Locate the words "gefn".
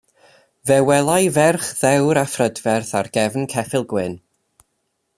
3.19-3.49